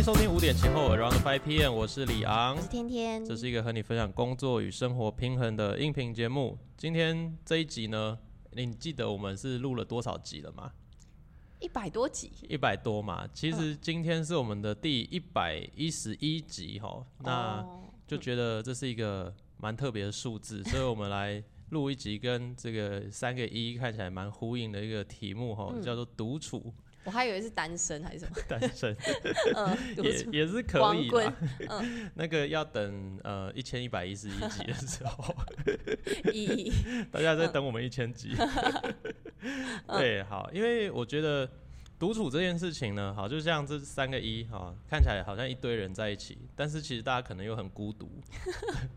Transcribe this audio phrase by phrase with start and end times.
[0.00, 2.56] 迎收听五点前后 Around Five PM，我是李昂。
[2.56, 6.56] 我，是天天，这是一个和你分享工作与生活平衡的音频节目。
[6.74, 8.18] 今天这一集呢，
[8.52, 10.72] 你记得我们是录了多少集了吗？
[11.58, 13.28] 一百多集，一百多嘛。
[13.34, 17.82] 其实今天是我们的第一百一十一集哈，那哦。
[18.06, 25.82] 就觉得这是一个蛮特别的数字， 所以我们来录一集跟这个三个一看起来蛮呼应的一个题目哈，嗯。
[25.82, 26.72] 叫做独处
[27.04, 28.94] 我还以为是单身还是什么，单身，
[29.56, 31.84] 嗯，也也是可以光棍啦。
[32.14, 35.34] 那个要等呃一千一百一十一集的时候，
[36.32, 36.70] 一，
[37.10, 38.34] 大家在等我们一千集。
[39.88, 41.48] 对，好，因为我觉得
[41.98, 48.10] 独处这件事情呢，好，就像这三个一哈，看起来好像一堆人在一起，但是其实大家可能又很孤独。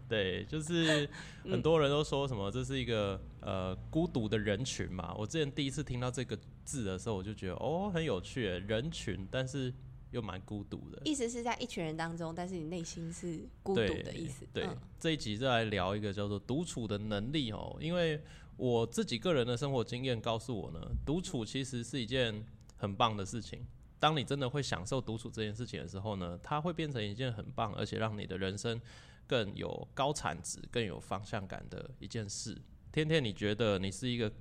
[0.09, 1.09] 对，就是
[1.49, 5.13] 很多人都说什么这是一个呃孤独的人群嘛。
[5.17, 9.73] 我之前第一次听到这个字的时候，我就觉得哦很有趣，人群，但是
[10.11, 11.01] 又蛮孤独的。
[11.05, 18.21] 意思是在一群人当中，但是你内心是孤独的意思，对，嗯这一集就来聊一个叫做独处的能力哦，因为
[18.55, 22.45] 我自己个人的生活经验告诉我呢，独处其实是一件
[22.77, 23.65] 很棒的事情。
[23.99, 28.79] 当你真的会享受独处这件事情的时候呢，它会变成一件很棒，而且让你的人生
[29.25, 32.55] 更有高产值、更有方向感的一件事。
[32.93, 34.31] 天天，你觉得你是一个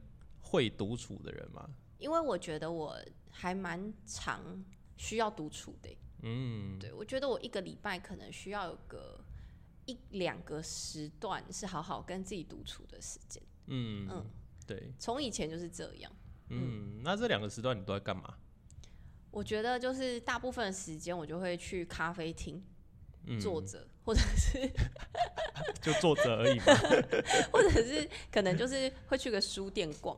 [0.43, 1.67] 会独处的人吗？
[1.99, 2.95] 因为我觉得我
[3.31, 4.63] 还蛮常
[4.99, 9.25] 需要独处的欸，嗯，对我觉得我一个礼拜可能需要有个
[9.87, 14.27] 一两个时段是好好跟自己独处的时间，嗯嗯
[14.67, 16.13] 对，从以前就是这样。
[16.51, 18.37] 嗯，那这两个时段你都在干嘛？
[19.31, 22.63] 我觉得就是大部分的时间我就会去咖啡厅
[23.25, 24.73] 嗯，坐着，或者是
[25.83, 26.65] 就坐着而已嘛。
[27.53, 30.17] 或者是可能就是会去个书店逛。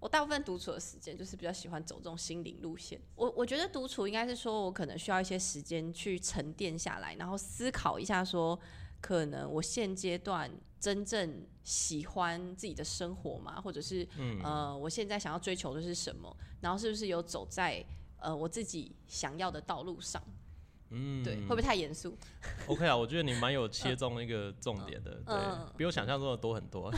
[0.00, 3.00] 我大部分独处的时间就是比较喜欢走这种心灵路线。
[3.16, 8.58] 我我觉得独处应该是说我可能需要一些时间去沉淀下来，然后思考一下说，
[9.00, 13.58] 可能我现阶段真正喜欢自己的生活嘛？
[13.58, 14.06] 或者是、
[14.42, 16.36] 呃，我现在想要追求的是什么？
[16.60, 17.82] 然后是不是有走在
[18.18, 20.22] 呃我自己想要的道路上？
[20.94, 22.16] 嗯，对，会不会太严肃？
[22.68, 26.92] OK 啊，我觉得你蛮有切中一个重点的，对，嗯比我想象中的多很多。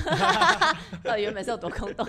[1.04, 2.06] 呃， 原本是有多空洞？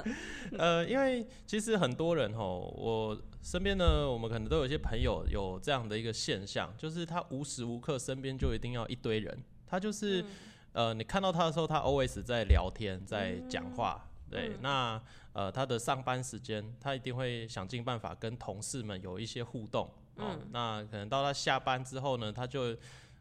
[0.58, 10.24] 呃，因为其实很多人吼，我身边呢，我们可能都有一些朋友有这样的一个现象，就是他无时无刻身边就一定要一堆人，他就是、
[10.72, 14.08] 呃，你看到他的时候，他 always 在聊天，在讲话。
[14.28, 15.00] 对，那
[15.32, 20.38] 呃，他的上班时间，他一定会想尽办法跟同事们有一些互动哦。
[20.50, 22.76] 那可能到他下班之后呢，他就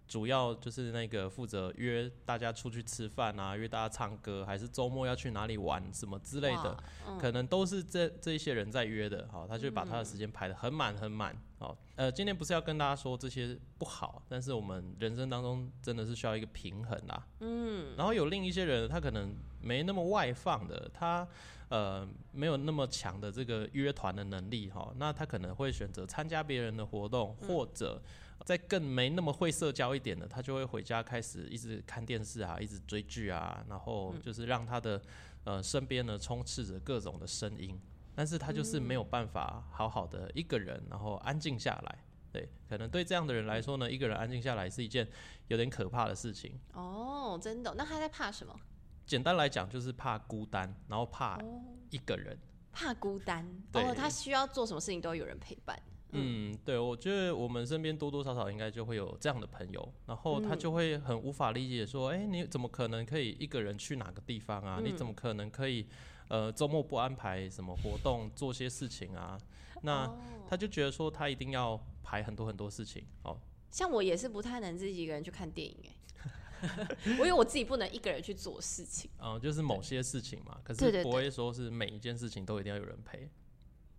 [0.07, 9.27] 主要就是那个负责约大家出去吃饭啊，约大家唱歌，还是周末要去哪里玩什么之类的，嗯可能都是这这一些人在约的。
[9.31, 11.35] 好，他就把他的时间排得很满很满。
[11.65, 17.27] 好，呃，今天不是要跟大家说这些不好，但是我们人生当中真的是需要一个平衡啦。
[17.39, 21.27] 嗯，然后有另一些人，他可能没那么外放的，他
[21.69, 27.99] 呃没有那么强的这个约团的能力哈，那他可能会选择参加别人的活动，或者
[28.43, 35.01] 在更没那么会社交一点的，他就会回家开始一直看电视啊，一直追剧啊，然后就是让他的
[35.45, 37.79] 呃身边呢充斥着各种的声音，
[38.15, 41.99] 但是他就是没有办法好好的一个人，然后安静下来。
[42.31, 45.07] 对，可能对这样的人来说呢，一个人安静下来是一件
[45.47, 46.59] 有点可怕的事情。
[46.73, 47.73] 哦，真的？
[47.77, 48.53] 那他在怕什么？
[49.05, 51.39] 简单来讲，就是怕孤单，然后怕
[51.91, 52.37] 一个人。
[52.71, 53.45] 怕孤单。
[53.71, 55.79] 对哦，他需要做什么事情都有人陪伴。
[56.15, 64.81] 嗯，对，我觉得我们身边多多少少应该就会有这样的朋友，然后他就会很无法理解说，哎、你怎么可能可以一个人去哪个地方啊？
[64.83, 65.85] 你怎么可能可以，
[66.29, 69.37] 呃，周末不安排什么活动，做些事情啊？
[69.81, 70.17] 那哦。
[70.47, 73.37] 他就觉得说，他一定要排很多很多事情，哦，
[73.71, 75.75] 像我也是不太能自己一个人去看电影
[76.61, 76.69] 哎，
[77.19, 83.29] 我以为我自己不能一个人去做事情，嗯、就是某些事情嘛，可是不会说是每一件事情都一定要有人陪。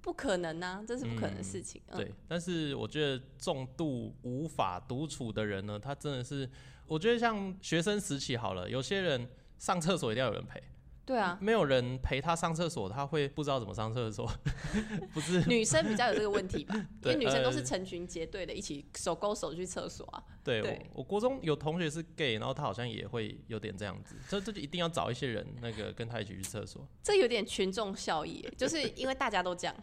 [0.06, 1.82] 不可能啊，这是不可能的事情。
[1.88, 6.48] 嗯对，但是我觉得重度无法独处的人呢，他真的是，
[6.86, 10.62] 我觉得像学生时期好了，有些人上厕所一定要有人陪，
[11.06, 14.28] 对啊，没有人陪他上厕所，他会不知道怎么上厕所，
[15.14, 15.40] 不是？
[15.48, 16.74] 女生比较有这个问题吧，
[17.04, 20.20] 因为女生都呃是成群结队的，一起手勾手去厕所啊。
[20.42, 26.84] 对对我，我国中有同学是 gay，然后他好像也会有点这样子，这这就一定要找一些人那个跟他一起去厕所。
[27.04, 29.76] 这有点群众效益，就是因为大家都这样。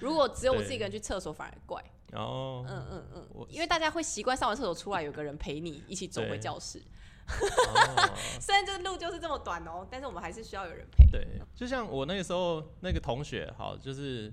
[0.00, 1.82] 如果只有我自己一个人去厕所，反而怪。
[2.12, 6.82] 哦，嗯嗯嗯，因为大家会习惯上完厕所出来有个人陪你一起走回教室。
[7.30, 8.10] 哦
[8.40, 11.06] 虽然这路就是这么短哦，但是我们还是需要有人陪。
[11.10, 14.32] 对，就像我那个时候那个同学，好，就是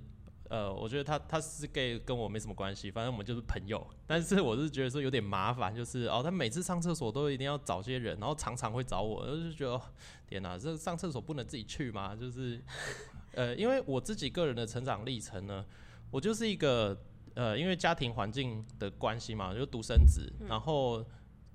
[0.50, 3.86] 呃，我觉得他他是 gay 跟我没什么关系，反正我们就是朋友。
[4.06, 9.80] 但是我是觉得说有点麻烦，就是哦，他每次上厕所都一定要找些人，然后常常会找我，我就觉得
[10.28, 12.16] 天哪，这上厕所不能自己去吗？
[12.16, 12.62] 就是
[13.34, 15.66] 呃，因为我自己个人的成长历程呢，
[16.12, 16.98] 我就是一个
[17.36, 21.06] 呃，因为家庭环境的关系嘛，就独生子，然后。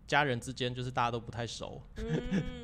[0.06, 1.80] 家人之间就是大家都不太熟，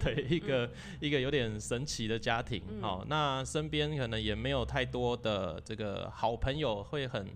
[0.01, 0.71] 对一个
[1.01, 3.05] 一个有点神奇的家庭哦。
[3.09, 7.27] 那身边可能也没有太多的这个好朋友，会很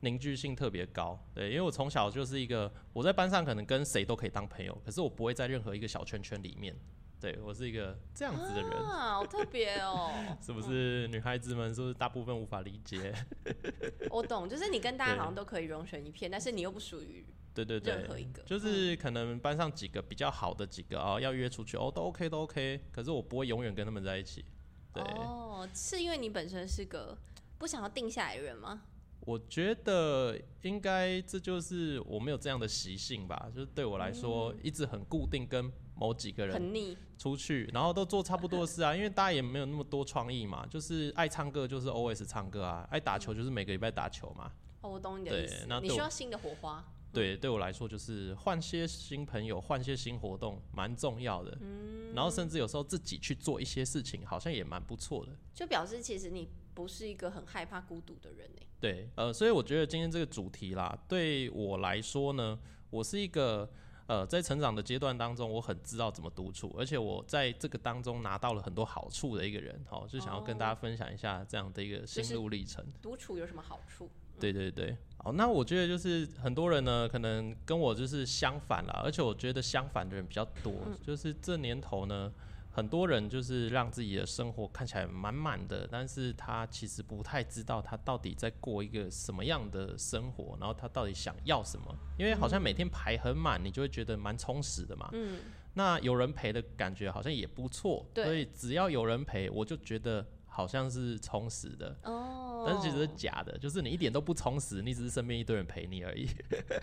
[0.00, 1.18] 凝聚性特别高。
[1.34, 6.76] 对，因为我从小就是一个我在班上可能跟谁都可以当朋友，可是我不会在任何一个小圈圈里面。
[7.20, 10.10] 对我是一个这样子的人，好特别哦。
[10.44, 13.14] 是不是女孩子们是不是大部分无法理解？
[14.10, 17.24] 我懂，就是你跟大家好像都可以融成一片，但是你又不属于。
[17.54, 22.80] 对对对，就是可能班上几个比较好的几个啊，要约出去哦，都 OK 都 OK。
[22.90, 24.44] 可是我不会永远跟他们在一起。
[24.92, 27.16] 对哦，是因为你本身是个
[27.58, 28.82] 不想要定下来的人吗？
[29.20, 33.50] 我觉得应该这就是我没有这样的习性吧。
[33.54, 38.94] 就是对我来说，一直很固定跟某几个人很腻出去，然后都做差不多的事啊。
[38.96, 44.50] 因为大家也没有那么多创意嘛，就是爱唱歌就是 always 唱歌啊，爱打球就是每个礼拜打球嘛。
[44.80, 45.66] 哦，我懂你的意思。
[45.80, 46.84] 你需要新的火花。
[47.12, 51.56] 对，对我来说就是换些新朋友，换些新活动，蛮重要的。
[51.60, 55.32] 嗯，然后甚至有时候自己去做一些事情，好像也蛮不错的。
[55.54, 58.62] 就表示其实你不是一个很害怕孤独的人呢。
[58.80, 63.70] 对，呃，所以我觉得今天这个主题啦，对我来说呢，我是一个
[64.06, 69.80] 呃，在成长的阶段当中，我很知道怎么独处，而且我在这个当中拿到了很多好处的一个人。
[69.86, 72.84] 好，就想要跟大家分享一下这样的一个心路历程。
[73.02, 74.10] 独处有什么好处？
[74.40, 82.32] 对对对，好，那我觉得就是很多人呢，可能跟我就是相反啦，而且我觉得相反的人比较多，就是这年头呢，
[82.70, 95.08] 很多人就是让自己的生活看起来满满的，但是他其实不太知道他到底在过一个什么样的生活，然后他到底想要什么，因为好像每天排很满，你就会觉得蛮充实的嘛。
[95.12, 95.38] 嗯，
[95.74, 100.26] 那有人陪的感觉好像也不错，所以只要有人陪，我就觉得。
[100.54, 106.28] 好像是充实的哦，但是其实是假的，就是你一点都不充实，你只是身边一堆人陪你而已。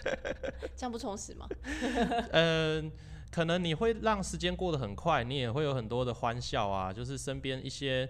[0.75, 1.47] 这样不充实吗？
[2.31, 2.91] 嗯，
[3.31, 8.07] 可能你会让时间过得很快，你也会有很多的欢笑啊，就是身边一些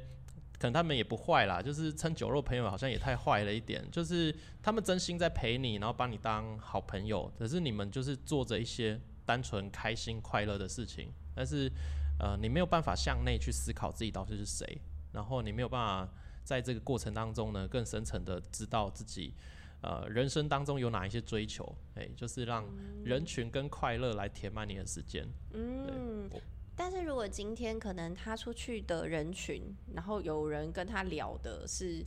[0.58, 4.34] 可能他们也不坏啦，就是称酒肉朋友好像也太坏了一点，就是
[4.64, 11.70] 他们真心在陪你，然后把你当好朋友，可是你们就是做着一些单纯开心快乐的事情，但是
[12.18, 14.82] 呃，你没有办法向内去思考自己到底是谁。
[15.12, 16.14] 然后你没有办法
[16.44, 19.34] 在这个过程当中呢，更深层的知道自己，
[19.82, 22.66] 呃，人生当中有哪一些追求，哎，就是让
[23.04, 25.28] 人群跟快乐来填满你的时间。
[25.52, 26.30] 嗯，
[26.76, 32.06] 但是如果今天可能他出去的人群，然后有人跟他聊的是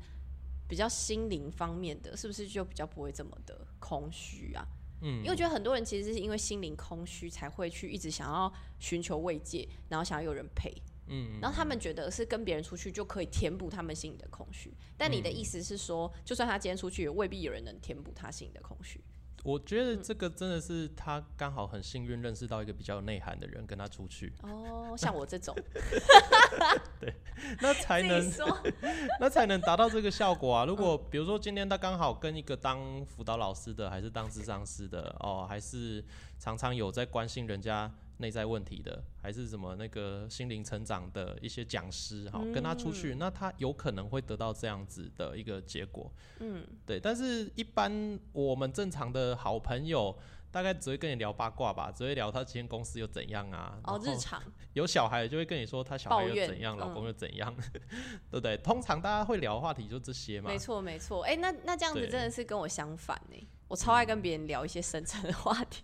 [0.69, 4.67] 比较心灵方面的，是不是就比较不会这么的空虚啊？
[5.03, 10.73] 嗯，因为我觉得很多人其实是因为心灵空虚，才会去一直想要寻求慰藉，然后想要有人陪。
[11.13, 18.99] 嗯，然后他们觉得是跟别人出去就可以填补他们心里的空虚，但你的意思是说，就算他今天出去，也未必有人能填补他心里的空虚。
[19.45, 24.33] 我觉得这个真的是他刚好很幸运认识到一个比较有内涵的人，跟他出去。
[24.43, 25.53] 哦，像我这种，
[27.01, 27.13] 对，
[27.61, 28.33] 那才能
[29.21, 30.65] 那才能达到这个效果啊！
[30.65, 36.05] 如果比如说今天他刚好跟一个当辅导老师的，还是当智商师的，哦，还是
[36.39, 37.93] 常常有在关心人家。
[38.23, 46.99] 内在问题的，还是什么那个心灵成长的一些讲师，哈，跟他出去，那他有可能会得到这样子的一个结果，嗯，对。
[46.99, 50.17] 但是，一般我们正常的好朋友，
[50.51, 57.55] 大概只会跟你聊八卦吧，只会聊他今天公司又怎样啊，哦，日常 有小孩就会跟你说他小孩又怎样，老公又怎样，
[58.31, 58.57] 对不对？
[58.59, 60.49] 通常大家会聊的话题就这些嘛。
[60.49, 61.23] 没错，没错。
[61.25, 63.37] 哎，那那这样子真的是跟我相反呢。
[63.69, 65.83] 我超爱跟别人聊一些深层的话题。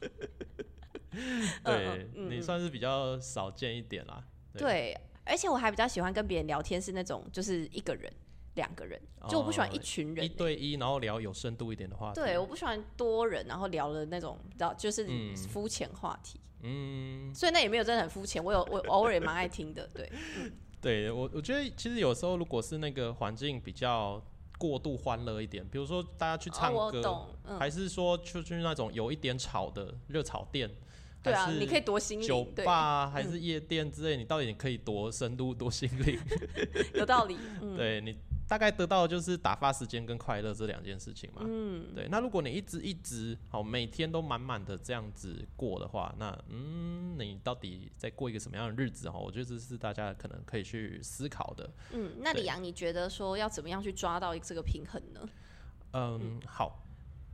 [1.65, 4.25] 对你算是比较少见一点啦。
[4.55, 8.13] 对，而且我还比较喜欢跟别人聊天，是那种就是一个人、
[8.55, 12.21] 两个人，就我不喜欢一群人一对一，然后聊有深度一点的话题。
[12.21, 15.07] 对，我不喜欢多人，然后聊的那种，知道就是
[15.37, 16.41] 肤浅话题。
[16.63, 19.89] 嗯，所以那也没有真的很肤浅，我有我 偶尔也蛮爱听的。
[19.95, 20.11] 对，
[20.81, 24.21] 对我我觉得其实有时候如果是那个环境比较
[24.59, 27.29] 过度欢乐一点，比如说大家去唱歌，
[27.61, 30.69] 还是说去去那种有一点吵的热炒店。
[31.23, 32.27] 对啊，你可以多心灵。
[32.27, 36.19] 酒吧还是夜店之类，你到底可以多深度、多心灵？
[36.95, 37.37] 有道理。
[37.77, 38.17] 对你
[38.49, 41.43] 大概得到的就是打发时间跟快乐这两件事情嘛。
[41.45, 42.09] 嗯，对。
[42.09, 49.11] 那如果你一直一直好每天都满满的这样子过的话，那嗯，你到底在过一个什么样的日子？
[49.11, 51.69] 哈，我觉得这是大家可能可以去思考的。
[51.93, 55.29] 嗯，那李阳，你觉得说要怎么样去抓到这个平衡呢？
[55.93, 56.85] 嗯，好。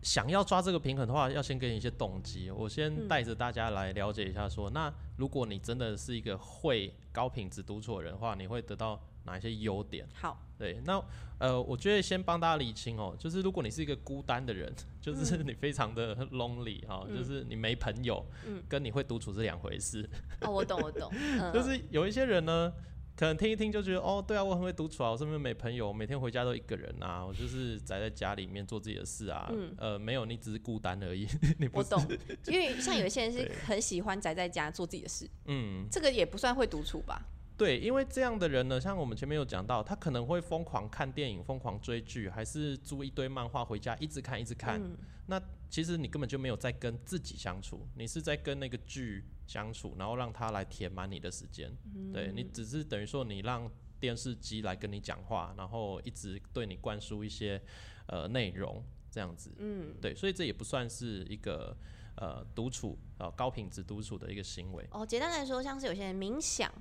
[0.05, 2.51] 想要抓这个平衡的话，要先给你一些动机。
[2.51, 10.07] 我先带着大家来了解一下，说那如果你真的是一个会高品质独处的人的话，你会得到哪一些优点？
[10.13, 11.03] 好，对，那
[11.39, 14.71] 呃，我觉得先帮大家理清哦，就是如果你是一个孤单的人，
[15.01, 20.07] 就是你非常的 lonely 哈，就是你没朋友，嗯，跟你会独处是两回事。
[20.43, 21.11] 哦，我懂，我懂，
[21.51, 22.71] 就是有一些人呢。
[23.17, 29.49] 可能听一听就觉得哦，对啊，我很会独处啊，我身边没朋友，每天回家都一个人啊， 我就是宅在家里面做自己的事啊。
[29.53, 29.73] 嗯。
[29.79, 31.27] 呃，没有，你只是孤单而已。
[31.73, 32.05] 我懂，
[32.49, 35.29] 因为像有些人是很喜欢宅在家做自己的事。
[35.47, 35.87] 嗯。
[35.91, 37.23] 这个也不算会独处吧？
[37.57, 44.81] 对，因为这样的人呢，像我们前面有讲到，他可能会疯狂看电影、疯狂追剧，还是租一堆漫画回家一直看、一直看。
[44.83, 44.97] 嗯。
[45.27, 49.25] 那其实你根本就没有在跟自己相处，你是在跟那个剧。
[49.47, 51.71] 相处，然后让他来填满你的时间，
[52.15, 57.61] 对你只是等于说你让电视机来跟你讲话，然后一直对你灌输一些
[58.07, 61.77] 呃内容这样子，嗯，对，所以这也不算是一个
[62.17, 64.89] 呃独处呃高品质独处的一个行为。
[64.93, 66.73] 哦，简单来说，像是有些人冥想，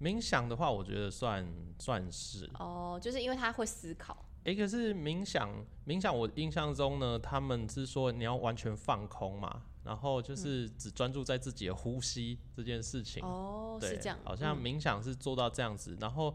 [0.00, 1.46] 冥想的话，我觉得算
[1.78, 4.28] 算是哦，就是因为他会思考。
[4.44, 5.50] 哎，可是冥想
[5.86, 9.62] 冥想，我印象中呢，他们是说你要完全放空嘛。
[9.84, 16.34] 然后就是只专注在自己的呼吸这件事情，哦，是这样，好像冥想是做到这样子，然后。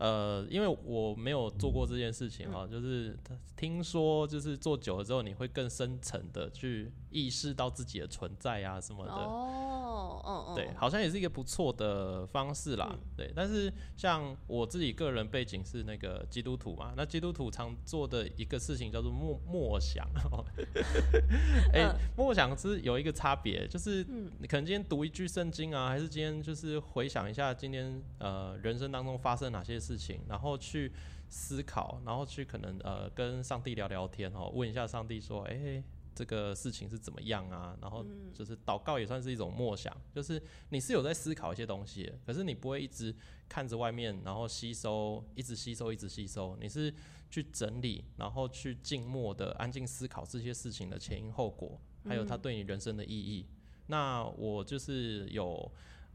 [0.00, 3.14] 呃，因为我没有做过这件事情哈，就是
[3.54, 9.12] 听说就是做久了之后，你会更深层的去意识到自己的存在啊什么的。
[9.12, 12.96] 哦，对，好像也是一个不错的方式啦。
[13.14, 20.08] 对，但是像我自己个人背景是那个基督徒嘛，那基督徒常做的一个事情叫做默默想。
[21.74, 24.02] 哎，默想是有一个差别，就是
[24.38, 29.89] 你可能今天读一句圣经啊，还是今天就是回想一下今天呃人生当中发生哪些事。
[29.90, 30.92] 事情，然后去
[31.28, 35.82] 思考，然后去可能呃跟上帝聊聊天哦，问一下上帝说，哎，
[36.14, 37.76] 这个事情是怎么样啊？
[37.82, 43.14] 然后就是祷告也算是一种默想，就是你是有在思考一些东西，可是你不会一直
[43.48, 46.94] 看着外面，然后吸收，一直吸收，一直吸收，你是
[47.28, 53.46] 去整理，然后去静默的安静思考这些事情的前因后果，还有它对你人生的意义。
[53.88, 55.68] 那我就是有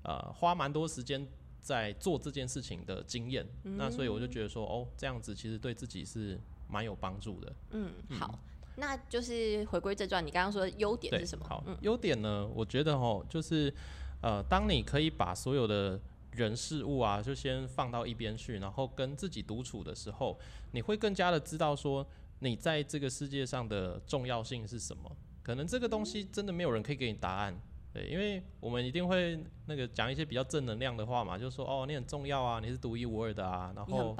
[0.04, 1.28] 呃花蛮多时间。
[1.66, 7.52] 在做这件事情的经验，那所以我就觉得说，哦，这样子其实对自己是蛮有帮助的。
[7.72, 8.38] 嗯，好，
[8.76, 11.44] 那就是回归正传，你刚刚说的优点是什么？
[11.50, 13.74] 好，优点呢，我觉得哦，就是
[14.22, 16.00] 呃，当你可以把所有的
[16.34, 20.38] 人事物啊，就先放到一边去，然后跟自己独处的时候，
[20.72, 22.06] 你会更加的知道说，
[22.42, 25.12] 你在这个世界上的重要性是什么。
[25.42, 27.60] 可能这个东西真的没有人可以给你答案。
[27.96, 34.14] 对，因为我们一定会那个讲一些比较正能量的话嘛，就是说哦，你很重要啊，你是独一无二的啊，然后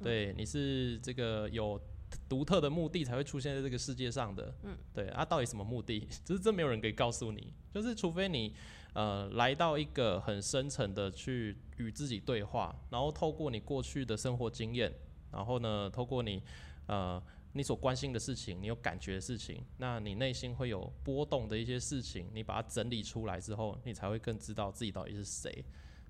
[0.00, 1.80] 对，你是这个有
[2.28, 6.06] 独特的目的才会出现在这个世界上的，嗯，对啊，到底什么目的？
[6.24, 8.54] 就是真没有人可以告诉你，就是除非你
[8.92, 14.92] 呃来到一个很深层的去与自己对话，然后透过你过去的生活经验，
[15.32, 16.40] 然后呢，透过你
[16.86, 17.20] 呃。
[17.56, 25.64] 你所关心的事情，你有感觉的事情，那你内心会有波动的一些事情，你把它整理出来之后，你才会更知道自己到底是谁。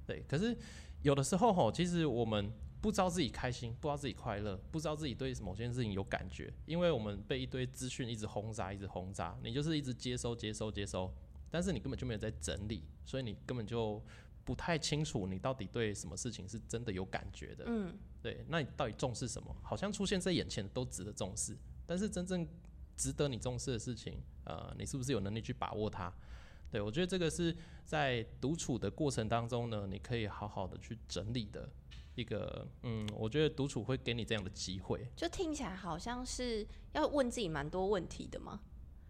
[0.04, 0.56] 对，可是
[1.02, 11.12] 有的时候吼，其实我们不知道自己开心，不知道自己快乐，不知道自己对某件事情有感觉，因为我们被一堆资讯一直轰炸，一直轰炸，你就是一直接收、接收、接收，
[11.50, 14.02] 但是你根本就没有在整理，所以你根本就。
[14.46, 17.92] 不太清楚你到底对什么事情是真的有感觉的，嗯，
[18.26, 19.54] 对，那你到底重视什么？
[19.62, 21.56] 好像出现在眼前都值得重视，
[21.86, 22.44] 但是真正
[22.96, 26.12] 值得你重视的事情，呃，你是不是有能力去把握它？
[26.68, 31.70] 对我觉得这个是在独处的过程当中呢，你可以好好的去整理的
[32.16, 35.06] 一个，嗯，我觉得独处会给你这样的机会。
[35.14, 38.60] 就听起来好像是要问自己蛮多问题的嘛？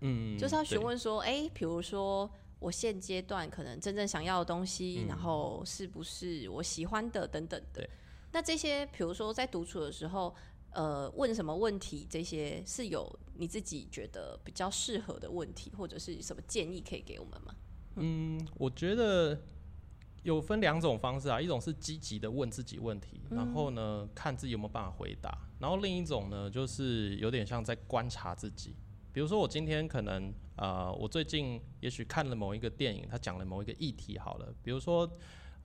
[0.03, 2.31] 嗯，就是要询问说，哎，比如说。
[2.59, 7.87] 我现阶段可能真正想要的东西，然后是不是我喜欢的等等的。
[8.37, 10.35] 那这些，比如说在独处的时候，
[10.73, 17.55] 呃，问什么问题，这些是有你自己觉得比较适合的问题，或者是什么建议可以给我们吗？
[17.95, 19.41] 嗯，我觉得
[20.23, 28.77] 有分两种方式啊，一种是积极的问自己问题，然后呢，看自己有没有办法回答；然后另一种呢，就是有点像在观察自己。
[29.15, 34.55] 比如说，我今天可能，呃，我最近也许看了某一个电影，他讲了某一个议题，好了。
[34.63, 35.11] 比如说，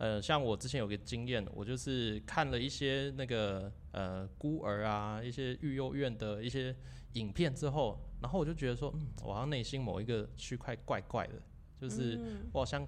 [0.02, 6.76] 呃，像我之前有个经验，我就是看了一些那个呃孤儿啊，一些育幼院的一些
[7.14, 11.34] 影片之后，然后我就觉得说，嗯，我好像内心某一个区块怪怪的，
[11.80, 12.20] 就是
[12.52, 12.84] 我好像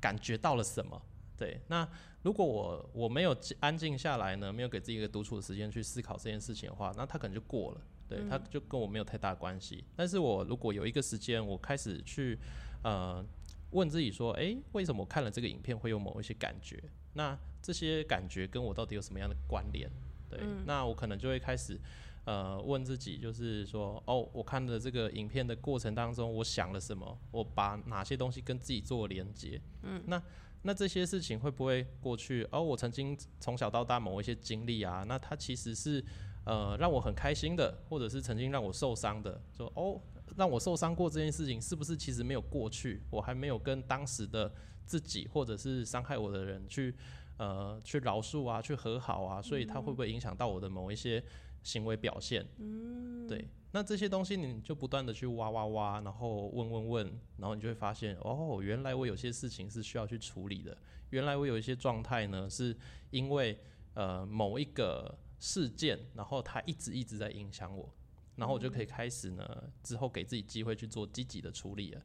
[0.00, 1.00] 感觉到了什么。
[1.36, 1.88] 对，那
[2.22, 9.84] 如果我我没有安静下来呢，没有给自己一个独处的时间去思考这件事情的话，那他可能就过了，对，他就跟我没有太大关系。
[9.94, 12.36] 但是我如果有一个时间，我开始去
[12.82, 13.24] 呃
[13.72, 16.82] 问自己说，诶，为什么我看了这个影片会有某一些感觉？
[17.14, 19.90] 那这些感觉跟我到底有什么样的关联？
[20.30, 21.78] 对，那我可能就会开始
[22.24, 27.18] 呃问自己，就是说，哦，我看的这个影片的过程当中，我想了什么？
[27.30, 29.60] 我把哪些东西跟自己做连接？
[29.82, 30.22] 嗯，那
[30.62, 32.46] 那这些事情会不会过去？
[32.50, 36.02] 哦，我曾经从小到大某一些经历啊，那它其实是
[36.44, 39.40] 呃让我很开心的，或者是曾经让我受伤的。
[39.50, 40.00] 说哦，
[40.36, 43.02] 让我受伤过这件事情，是不是其实没有过去？
[43.10, 44.52] 我还没有跟当时的
[44.84, 46.94] 自己或者是伤害我的人去。
[47.38, 51.20] 呃，去饶恕啊，去和好啊，所以它会不会影响到我的某一些
[51.62, 52.46] 行为表现？
[52.58, 53.48] 嗯，对。
[53.72, 60.76] 那这些东西你就不断的去挖挖挖，然后问问问，然后你就会发现，哦，原来我有些事情是需要去处理的。
[61.10, 62.76] 原来我有一些状态呢，是
[63.10, 63.58] 因为
[63.94, 67.92] 呃某一个事件，然后它一直一直在影响我，
[68.36, 72.02] 然后我就可以开始呢，之后给自己机会去做积极的处理了。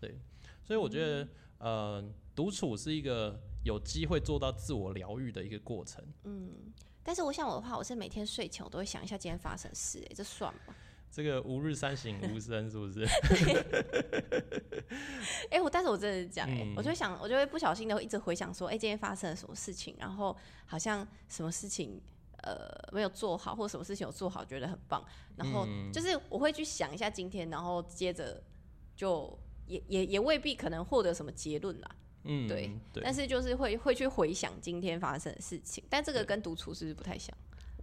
[0.00, 0.18] 对，
[0.62, 2.04] 所以我觉得，呃，
[2.34, 3.40] 独处是一个。
[3.64, 6.02] 有机会做到自我疗愈的一个过程。
[6.22, 10.74] 嗯，但是我想我的话，我是每天睡前我都会想一下今天发生事，哎，这算吗？
[11.10, 13.04] 这个吾日三省吾身，是不是？
[15.50, 22.00] 哎，我但是我真的是讲，哎，我就想，我就会不小心的一直回想说，哎，今天发生了什么事情，然后好像什么事情
[22.42, 25.04] 呃没有做好，或者什么事情有做好，觉得很棒，
[25.36, 28.42] 然后就是我会去想一下今天，然后接着
[28.96, 31.90] 就也也也未必可能获得什么结论啦。
[32.24, 32.70] 嗯，对，
[33.02, 37.34] 但是就是会会去回想今天发生的事情，但这个跟独处是不是不太像？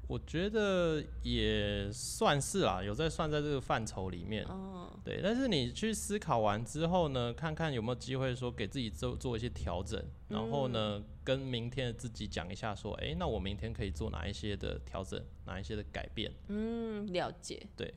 [0.07, 4.45] 我觉得也算是啊，有在算在这个范畴里面。
[4.45, 16.31] 哦，对，但是你去思考完之后呢，看看有没有机会说给自己做做一些调整，然后呢，跟明天的自己讲一下，说，哎，那我明天可以做哪一些的调整，哪一些的改变？
[16.47, 17.65] 嗯，了解。
[17.75, 17.93] 对。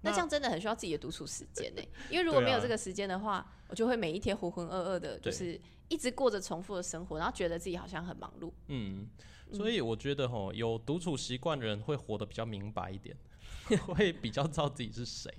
[0.00, 8.52] 那这样真的很需要自己的独处时间呢，因为如果没有这个时间的话，我就会每一天浑浑噩噩的，就是一直过着重复的生活，然后觉得自己好像很忙碌。
[8.68, 9.08] 嗯，
[9.52, 13.16] 所以我觉得吼，有独处习惯的人会活得比较明白一点，
[13.86, 15.32] 会比较知道自己是谁。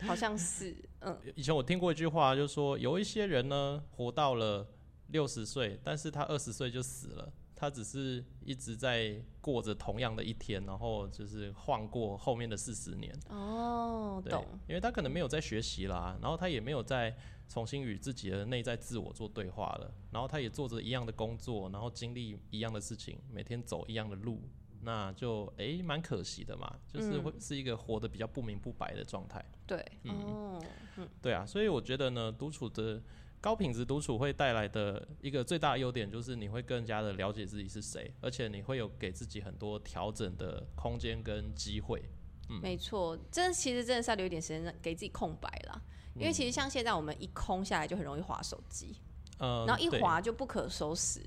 [0.00, 1.18] 好像是，嗯。
[1.34, 4.66] 以前我听过一句话，就是说有一些人呢，活到了
[5.08, 7.32] 六十岁，但是他二十岁就死了。
[7.54, 13.14] 他只是一直在过着同样的一天，然后就是晃过后面的四十年。
[13.28, 14.46] 哦，懂。
[14.66, 17.14] 因为他可能没有在学习啦，然后他也没有在
[17.50, 24.40] 重新与自己的内在自我做对话了，然后他也做着一样的工作，然后经历一样的事情，每天走一样的路，
[24.80, 29.44] 那就诶蛮可惜的嘛，就是会是一个活得比较不明不白的状态。
[29.66, 30.58] 对，嗯，
[31.20, 33.02] 对啊，所以我觉得呢，独处的。
[33.42, 42.02] 高品质独处会带来的一个最大的优点，就是你会更加的了解自己是谁，而且你会有给自己很多调整的空间跟机会。
[42.50, 45.82] 嗯，没错，这其实真的是要留一点时间给自己空白啦，
[46.20, 48.94] 因为其实像现在我们一空下来就很容易划手机，
[49.38, 51.24] 呃，然后一划就不可收拾。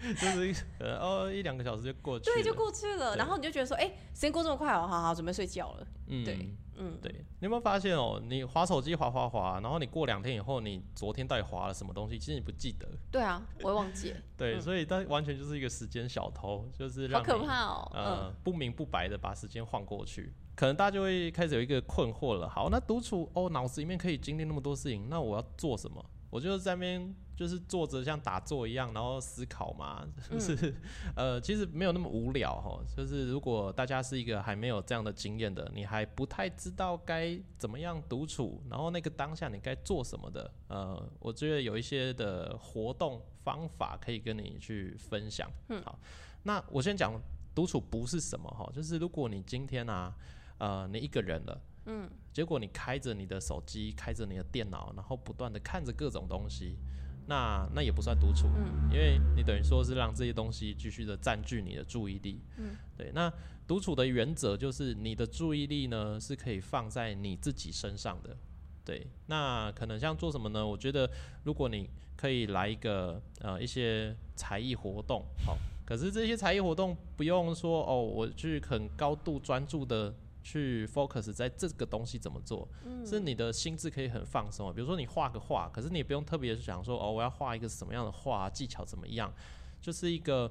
[0.20, 3.16] 就是呃哦一两个小时就过去，对，就过去了。
[3.16, 5.86] 然后你就觉得说，哎，时间过这么快哦，好好准备睡觉了。
[6.08, 7.12] 嗯，对，嗯，对。
[7.40, 8.20] 你有没有发现哦？
[8.24, 12.18] 你划手机划划划，然后你过两天以后，你昨天到底划了什么东西？
[12.18, 12.88] 其实你不记得。
[13.10, 14.14] 对啊，我会忘记。
[14.36, 17.90] 对，所以它完全就是一个时间小偷，就是好可怕哦。
[17.92, 22.48] 呃，不明不白的把时间晃过去，可能大家就会开始有一个困惑了。
[22.48, 26.04] 好，那独处哦，脑子里面可以经历那么多事情，那我要做什么？
[26.30, 30.74] 我就在那边就是坐着像打坐一样，然后思考嘛，就是
[31.14, 32.82] 呃，其实没有那么无聊哈。
[32.96, 45.48] 就是如果大家是一个还没有这样的经验的，你还不太知道该怎么样独处，然后那个当下你该做什么的，呃，我觉得有一些的活动方法可以跟你去分享。
[45.68, 45.98] 嗯，好，
[46.42, 47.20] 那我先讲
[47.54, 50.14] 独处不是什么哈，就是如果你今天啊，
[50.58, 51.60] 呃，你一个人了。
[51.88, 56.76] 嗯，结果你开着你的手机，开着你的电脑，然后不断的看着各种东西，
[57.26, 63.10] 那那也不算独处，嗯，因为你等于说是让这些东西继续的占据你的注意力，嗯，对。
[63.14, 63.32] 那
[63.66, 68.36] 独处的原则就是你的注意力呢是可以放在你自己身上的，
[68.84, 69.06] 对。
[69.26, 70.66] 那可能像做什么呢？
[70.66, 71.10] 我觉得
[71.44, 80.14] 如果你可以来一个呃一些才艺活动，好，可是这些才艺活动不用说哦，我去很高度专注的。
[80.46, 82.68] 去 focus 在这个东西怎么做，
[83.04, 84.72] 是你的心智可以很放松。
[84.72, 89.34] 比如说你画个画，可是你不用特别想说哦，我要画一个什么样的画，技巧怎么样，
[89.80, 90.48] 就是一个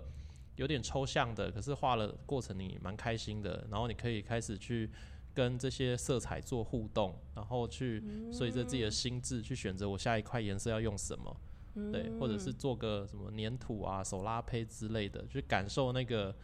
[0.58, 3.66] 有点抽象的，可是画了过程你蛮开心的。
[3.72, 4.92] 然后你可以开始去
[5.34, 8.04] 跟这些色彩做互动，然后去
[8.34, 11.34] 随着自己的心智去选择我下一块颜色要用什么。
[11.92, 16.36] 对，或者是做个什么粘土啊、手拉胚之类的，去感受那个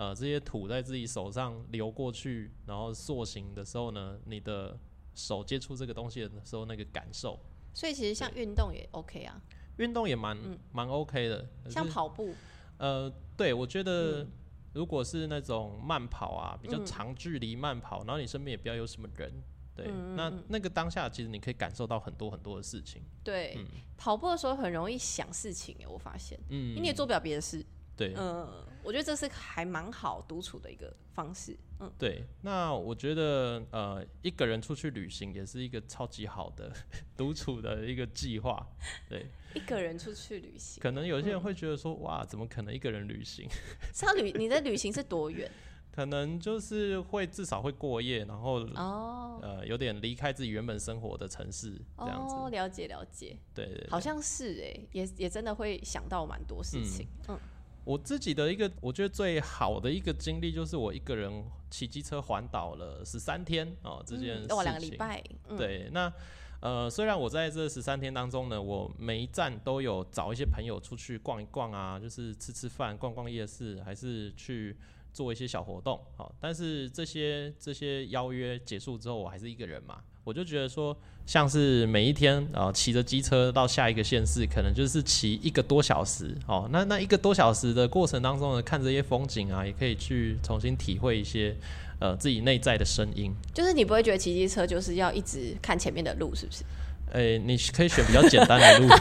[0.00, 4.78] 呃这些土在自己手上流过去，然后塑形的时候呢，你的
[5.14, 7.38] 手接触这个东西的时候那个感受。
[7.74, 9.38] 所以其实像运动也 OK 啊，
[9.76, 10.34] 运动也蛮
[10.72, 12.34] 蛮 OK 的，像跑步。
[12.78, 14.26] 呃，对，我觉得
[14.72, 19.30] 如果是那种慢跑啊，比较长距离慢跑，然后你身边也不要有什么人，
[19.76, 19.86] 对，
[20.16, 23.02] 那那个当下其实你可以感受到很多很多的事情。
[23.22, 23.58] 对，
[23.98, 27.62] 跑步的时候很容易想事情哎，我发现，嗯，因为你也做不了别的事。
[27.94, 28.48] 对，嗯，
[28.82, 31.56] 我觉得这是还蛮好独处的一个方式。
[31.80, 36.72] 嗯，对，那我觉得呃，一个人出去旅行也是一个超级好的
[37.16, 38.66] 独处的一个计划。
[39.08, 43.48] 对，一个人出去旅行，可能有些人会觉得说，哇，怎么可能一个人旅行？
[43.94, 45.50] 是要旅你的旅行是多远？
[45.92, 52.34] 可能就是会至少会过夜，然后哦，呃，有点离开自己原本生活的城市这样子。
[52.36, 53.36] 哦，了解了解。
[53.52, 57.08] 对对，好像是哎，也也真的会想到蛮多事情。
[57.28, 57.38] 嗯。
[57.84, 64.62] 我自己的一个，我觉得最好的一个经历，就是我一个人骑机车环岛了十三天哦，这件事情。
[64.62, 65.22] 两个礼拜。
[65.56, 66.12] 对，那
[66.60, 74.76] 呃，虽然我在这十三天当中呢，我每一站都有找一些朋友出去逛一逛啊，就是吃吃饭、逛逛夜市，还是去
[75.12, 79.98] 做一些小活动，好，但是这些这些邀约结束之后，我还是一个人嘛。
[80.22, 86.68] 我就觉得说，像是每一天啊，骑着机车到下一个县市，可能就是骑一个多小时哦。
[86.70, 91.56] 那那一个多小时的过程当中呢，看这些风景啊，也可以去重新体会一些
[92.00, 93.34] 呃自己内在的声音。
[93.54, 96.64] 就是你不会觉得骑机车就是要一直看前面的路，是不是？
[97.12, 98.86] 诶，你可以选比较简单的路，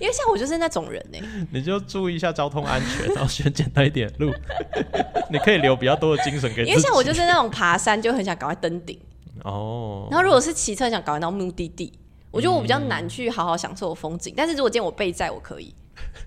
[0.00, 1.18] 因为像我就是那种人呢。
[1.50, 4.32] 你就注意一下交通安全，然后选简单一点路。
[5.30, 6.64] 你可以留比较多的精神给。
[6.64, 8.98] 因为像我就是那种爬山就很想赶快登顶
[9.44, 10.08] 哦。
[10.10, 11.92] 然后如果是骑车想赶快到目的地，
[12.30, 14.32] 我觉得我比较难去好好享受风景。
[14.36, 15.74] 但是如果今天我备载，我可以。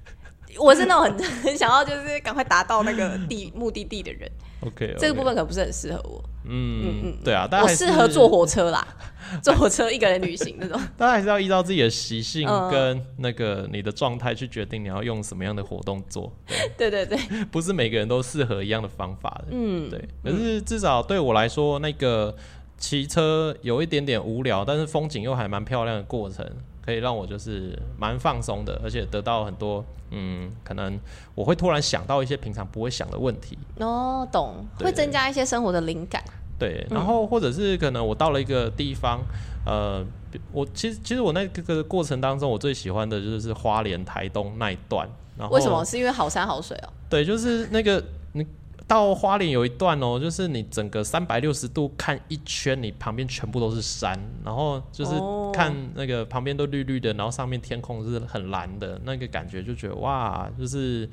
[0.58, 4.30] 我是那种很很想要就是赶快达到那个地目的地的人。
[4.65, 6.23] OK，这个部分可能不是很适合我。
[6.47, 8.88] 嗯嗯嗯，对啊，我适合坐火车啦，
[9.41, 10.80] 坐火车一个人旅行那种。
[10.95, 16.32] 大家还是要依照自己的习性跟那个你的状态去决定你要用什么样的活动做。
[16.78, 17.17] 对对 对，
[17.51, 19.47] 不是每个人都适合一样的方法的。
[19.51, 20.08] 嗯，对。
[20.23, 22.36] 可是至少对我来说，那个
[22.78, 26.45] 骑车有一点点无聊，但是风景又还蛮漂亮的过程。
[26.86, 31.00] 可以让我就是蛮放松的，而且得到很多嗯，可能
[31.34, 33.58] 我会突然想到一些平常不会想的问题。
[33.80, 36.24] 哦，懂，会增加一些生活的灵感。
[36.60, 39.19] 对，然后或者是可能我到了一个地方，
[39.65, 40.06] 呃，
[40.52, 45.10] 我其实其实我那个过程当中，我最喜欢的就是花莲台东那一段。
[45.38, 45.84] 然后为什么？
[45.84, 46.89] 是因为好山好水哦。
[47.10, 48.45] 对，就是那个你。
[48.88, 55.12] 到花莲有一段哦，就是你整个三百六十度看一圈，你旁边全部都是山，然后就是
[55.54, 61.10] 看那个旁边都绿绿的，然后上面天空是很蓝的，那个感觉就觉得哇，就是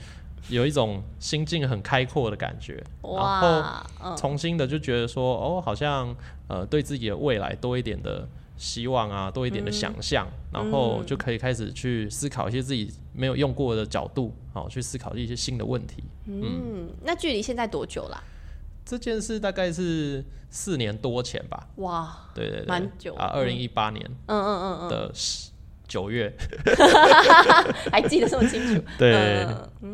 [0.49, 6.15] 有一种心境很开阔的感觉，然后重新的就觉得说哦，好像
[6.49, 8.29] 呃对自己的未来多一点的。
[8.57, 16.05] 希望啊，多一点的想象，然后就可以开始去思考一些自己没有用过的角度，好去思考一些新的问题。
[16.27, 18.23] 嗯，那距离现在多久啦？
[18.85, 21.69] 这件事大概是四年多前吧。
[21.77, 23.15] 哇，对对对，蛮久。
[23.15, 24.89] 啊，二零一八年，嗯嗯嗯嗯。
[24.89, 25.13] 的
[25.89, 26.33] 九月，
[27.93, 28.83] 还记得这么清楚？
[28.99, 29.47] 对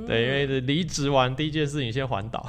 [0.07, 2.47] 对，因为离职完第一件事情先环岛，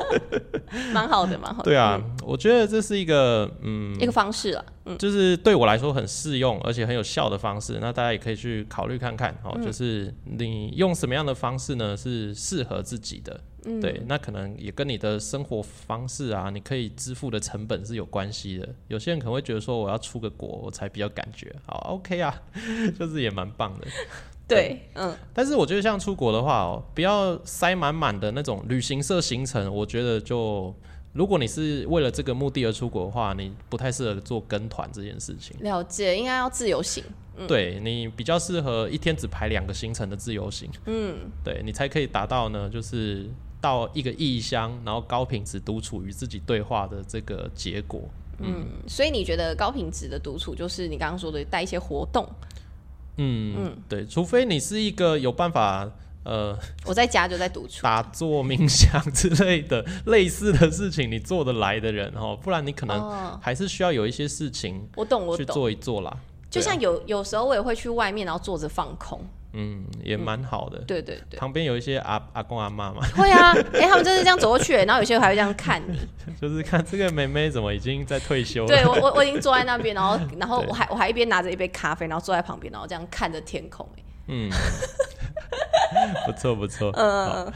[0.92, 1.64] 蛮好的，蛮好的。
[1.64, 4.64] 对啊，我觉得这是一个嗯一个方式了，
[4.98, 7.78] 就是对我来说很适用而且很有效的方式。
[7.80, 11.96] 那大家也可以去考虑看看哦，就是你用什么样的方式呢？
[11.96, 13.40] 是适合自己的。
[13.80, 18.68] 对，那可能也跟你的生活方式啊，你可以支付的成本是有关系的。
[18.88, 22.42] 有些人可能会觉得说，我要出个国，我才比较感觉好，OK 啊，
[22.98, 23.86] 就是也蛮棒的。
[24.48, 25.16] 对，嗯。
[25.32, 29.72] 但是我觉得像出国的话哦，不要塞满满的那种旅行社行程。
[29.72, 30.74] 我觉得就
[31.12, 35.56] 如果你是为了这个目的而出国的话，你不太适合做跟团这件事情。
[35.60, 37.02] 了解，应该要自由行。
[37.46, 40.70] 对你比较适合一天只排两个行程的自由行。
[40.86, 43.28] 嗯，对你才可以达到呢，就是。
[43.62, 48.02] 到一个异乡，然后高品质独处与自己对话的这个结果。
[48.40, 52.28] 嗯，所以你觉得高品质的独处就是你刚刚说的带一些活动？
[53.18, 55.88] 嗯嗯，对，除非你是一个有办法，
[56.24, 66.16] 呃，我在家就在独处，打坐冥想之类的 类似的事情，你做得来的人哦，不然你可能还是需要有一些事情，我懂，我去做一做啦。
[66.50, 69.20] 就像有有时候我也会去外面，然后坐着放空。
[69.54, 70.78] 嗯，也蛮好的。
[70.86, 75.98] 对对对，旁边有一些阿阿公阿妈嘛，会啊， 哎、他们就是这样走过去，然后有些还会这样看你。
[76.40, 78.68] 就是看这个妹妹怎么已经在退休了。
[78.68, 84.48] 对我我我已经坐在那边，然后然后我还我还一边拿着一杯咖啡，然后坐在旁边，然后这样看着天空、哎嗯，
[86.26, 86.90] 不错不错。
[86.96, 87.52] 嗯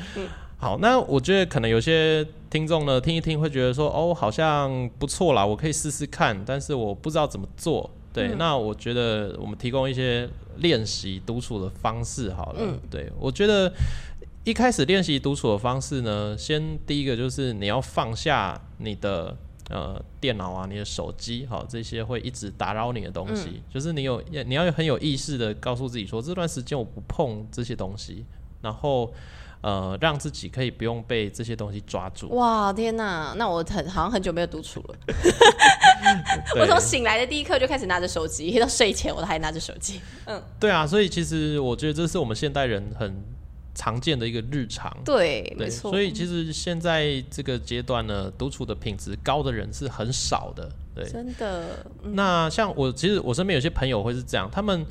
[0.59, 7.91] 好，那我觉得可能有些听众呢听一听会觉得说，哦，好像不错啦，我可以试试看，但是我不知道怎么做。
[8.13, 12.61] 对，嗯那我觉得我们提供一些练习独处的方式好了。
[12.63, 13.71] 嗯对我觉得
[14.45, 19.37] 一开始练习独处的方式呢，先第一个就是你要放下你的。
[19.69, 28.25] 呃，电脑啊，你的手机，好，这些会一直打扰你的东西，嗯就是你有，你要很有意识的告诉自己说，这段时间我不碰这些东西，
[28.63, 29.13] 然后
[29.63, 32.29] 呃，让自己可以不用被这些东西抓住。
[32.37, 34.97] 哇天哪，那我很好像很久没有独处了。
[36.61, 40.01] 我从醒来的第一刻就开始拿着手机，到睡前我都还拿着手机。
[40.27, 43.13] 嗯对啊，所以其实我觉得这是我们现代人很
[43.77, 44.91] 常见的一个日常。
[45.05, 45.93] 对，对，没错。
[45.93, 50.69] 所以其实现在这个阶段呢，独处的品质高的人是很少的。
[50.93, 54.85] 对，真的，嗯那像我，其实我身边有些朋友会是这样，他们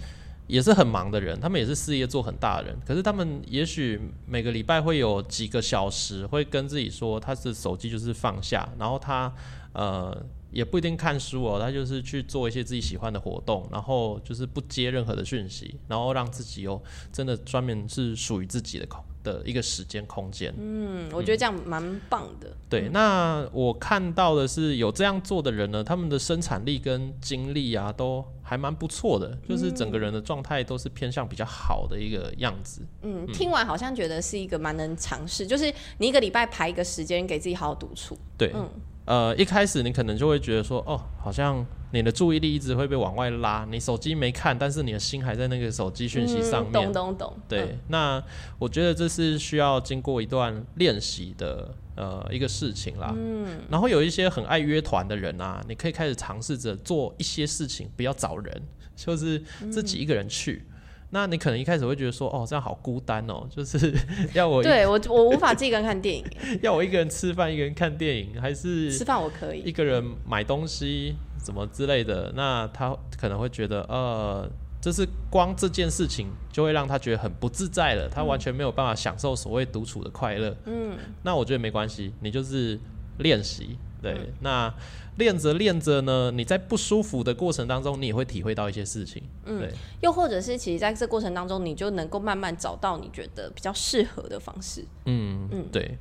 [0.45, 9.33] 也是很忙的人，他们也是事业做很大的人，可是他们也许每个礼拜会有几个小时，会跟自己说，他的手机就是放下，然后他
[9.73, 10.15] 呃
[10.55, 20.53] 也不一定看书哦，他就是去做一些自己喜欢的活动，然后就是不接任何的讯息，然后让自己有真的专门是属于自己的空的一个时间空间。
[20.57, 22.55] 嗯，我觉得这样蛮棒的。
[22.69, 32.81] 对，那我看到的是有这样做的人呢，他们的生产力跟精力啊，都还蛮不错的，就是整个人的状态都是偏向比较好的一个样子。
[33.01, 38.15] 嗯，听完好像觉得是一个蛮能尝试，就是你一个礼拜排一个时间给自己好好独处。
[38.37, 38.69] 对，嗯
[39.05, 41.63] 呃，一开始你可能就会觉得说，哦，好像
[41.95, 46.71] 你的注意力一直会被往外拉，你手机没看，但是你的心还在那个手机讯息上面。
[46.73, 47.33] 嗯懂懂懂。
[47.47, 48.21] 对，那
[48.59, 53.13] 我觉得这是需要经过一段练习的呃一个事情啦。
[53.15, 58.61] 嗯，然后有一些很爱约团的人啊，你可以开始尝试着做一些事情，不要找人，
[58.95, 60.63] 就是自己一个人去。
[61.11, 63.93] 那你可能一开始会觉得说，哦，这样好孤单哦， 就是
[64.33, 66.25] 要我对我我无法自己一个人看电影，
[66.61, 69.61] 要我一个人吃饭，一个人看电影，还是吃饭我可以。
[69.61, 74.49] 一个人买东西怎么之类的，那他可能会觉得，呃，
[74.81, 80.57] 就是光这件事情就会让他觉得很不自在了，他完全没有办法享受所谓独处的快乐。
[80.65, 82.79] 嗯，那我觉得没关系，你就是
[83.19, 84.73] 练习，对，那
[85.17, 94.83] 练着练着呢，你在不舒服的过程当中，你也会体会到一些事情，嗯对，又或者是其实在这过程当中，你就能够慢慢找到你觉得比较适合的方式。
[95.05, 95.97] 嗯嗯对。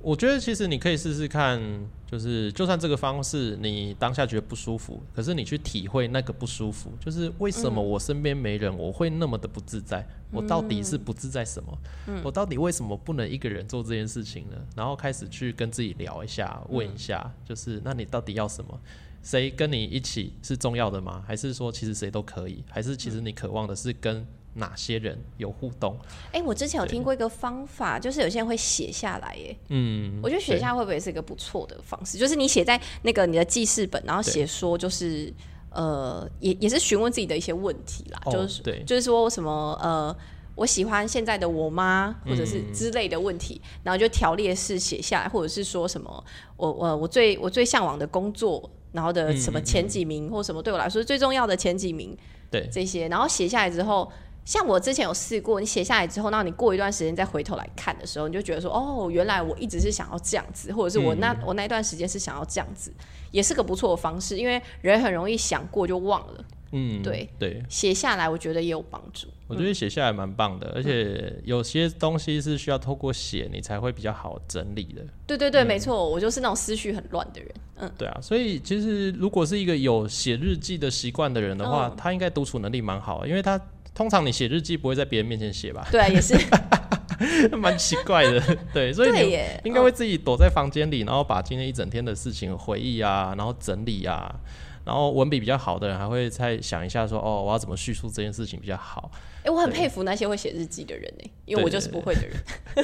[0.00, 1.60] 我觉得其实你可以试试看，
[2.06, 10.06] 就是就算这个方式你当下觉得不舒服，可是你去体会那个不舒服，就是为什么我身边没人，我会那么的不自在？
[10.30, 11.78] 我到底是不自在什么？
[12.22, 14.56] 我到底为什么不能一个人做这件事情呢？
[14.76, 18.80] 然后开始去跟自己聊一下，问一下，就是那你到底要什么？
[19.20, 21.24] 谁跟你一起是重要的吗？
[21.26, 22.62] 还是说其实谁都可以？
[22.70, 24.24] 还是其实你渴望的是跟
[24.58, 25.96] 哪些人有互动？
[26.32, 29.56] 哎、我之前有听过一个方法，就是有些人会写下来，耶。
[29.68, 32.18] 嗯，我觉得写对下会不会是一个不错的方式？
[32.18, 35.32] 就是你写在那个你的记事本，然后写说就是
[35.70, 40.16] 呃，也也是询问自己的一些问题啦，哦就是对就是说什么呃。
[40.58, 42.16] 我喜欢现在的我吗？
[42.26, 46.24] 或者是嗯之类的问题，然后就条列式写下来，或者是说什么
[46.56, 52.12] 我我我最我最向往的工作，然后的什么前几名、或什么对我来说最重要的前几名，
[52.50, 54.10] 对这些，然后写下来之后，
[54.48, 61.40] 像我之前有试过，你写下来之后，那你过一段时间再回头来看的时候，你就觉得说，哦，原来我一直是想要这样子，或者是我那、嗯。
[61.44, 62.90] 我那一段时间是想要这样子，
[63.30, 69.28] 也是个不错的方式，因为人很容易想过就忘了，嗯，对对，写下来我觉得也有帮助。
[69.48, 75.02] 我觉得写下来蛮棒的，而且有些东西是需要透过写你才会比较好整理的。
[75.26, 77.50] 对对对，没错，我就是那种思绪很乱的人。
[77.80, 81.96] 嗯，对啊，所以其实如果是一个有写日记的习惯的人的话，嗯。
[81.96, 83.58] 他应该独处能力蛮好的，因为他
[83.98, 86.38] 通常你写日记不会在别人面前写吧，对啊，也是
[87.58, 88.40] 蛮奇怪的。
[88.72, 94.32] 对，所以你，应该会自己躲在房间里，然后把今天一整天的事情回忆啊，然后整理啊。
[94.88, 99.10] 然后文笔比较好的人还会再想一下说，哦，我要怎么叙述这件事情比较好。
[99.44, 102.34] 哎、我很佩服那些会写日记的人呢，因为我就是不会的人。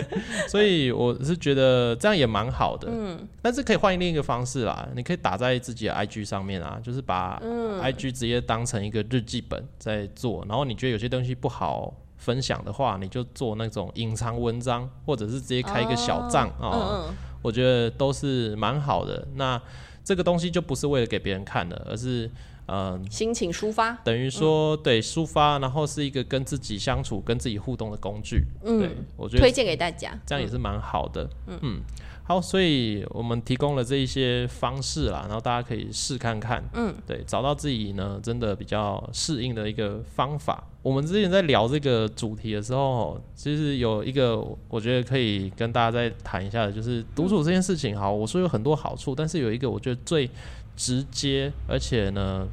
[0.46, 19.26] 所以我是觉得这样也蛮好的，嗯但是可以换另一个方式啦，你可以打在自己的 IG 上面啊，就是把嗯 IG 直接当成一个日记本在做，然后你觉得有些东西不好分享的话，你就做那种隐藏文章，或者是直接开一个小账啊、嗯嗯，我觉得都是蛮好的。
[19.34, 19.60] 那
[20.04, 22.30] 这个东西就不是为了给别人看的，而是
[22.66, 28.42] 呃，心情抒发，等于说对抒发，然后是一个跟自己相处、跟自己互动的工具。
[28.62, 30.18] 嗯对，我觉得推荐给大家。
[30.24, 31.28] 这样也是蛮好的。
[31.46, 31.82] 嗯
[32.26, 36.64] 好，所以我们提供了这一些方式啦，然后大家可以试看看。
[36.72, 40.64] 嗯，对，找到自己呢真的比较适应的一个方法。
[40.80, 47.94] 我们之前在聊这个主题的时候，其实有一个我觉得可以跟大家再谈一下的，就是独处这件事情。
[47.98, 50.28] 好，我说有很多好处，但是有一个我觉得最
[50.74, 52.48] 直接，而且呢，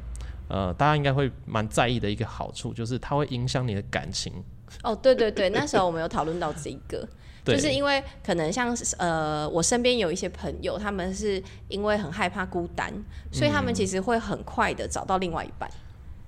[0.48, 4.32] 呃，大家应该会蛮在意的一个好处，就是它会影响你的感情。
[4.82, 7.08] 哦，对对对，那时候我们有讨论到这一个，对，
[7.44, 12.92] 就是因为可能像是呃，我身边有一些朋友，他们是因为很害怕孤单，
[13.32, 15.68] 所以他们其实会很快的找到另外一半。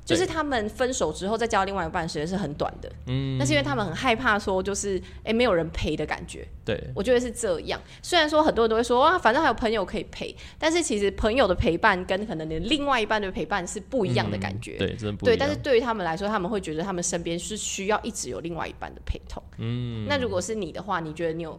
[0.04, 7.80] 就是他们分手之后再交另外一半时间是很短的，嗯，那是因为他们很害怕说就是哎、诶没有人陪的感觉，对，我觉得是这样。
[8.02, 19.42] 虽然说很多人都会说啊，反正还有朋友可以陪，但是其实朋友的陪伴跟可能你另外一半的陪伴是不一样的感觉，嗯对，真的不一对，但是对于他们来说，他们会觉得他们身边是需要一直有另外一半的陪同。
[19.58, 21.58] 嗯，那如果是你的话，你觉得你有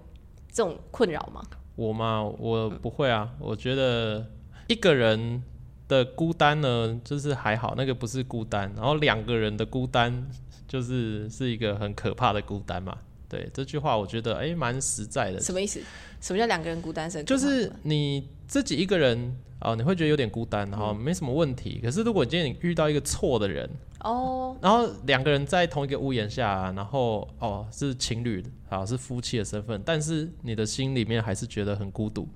[0.51, 1.41] 这种困扰吗？
[1.75, 3.29] 我嘛，我不会啊。
[3.39, 4.25] 我觉得
[4.67, 5.43] 一个人
[5.88, 8.71] 的孤单呢，就是还好，那个不是孤单。
[8.76, 10.28] 然后两个人的孤单，
[10.67, 12.98] 就是是一个很可怕的孤单嘛。
[13.28, 15.39] 对这句话，我觉得哎，蛮、实在的。
[15.39, 15.82] 什么意思？
[16.21, 21.80] 什么叫两个人孤单就是你自己一个人哦、你会觉得有点孤单，然嗯后没什么问题。
[21.82, 23.67] 可是如果今天你遇到一个错的人，
[24.02, 32.28] 哦，然后两个人在同一个屋檐下，然后哦是情侣，好是夫妻的身份，但是你的心里面还是觉得很孤独，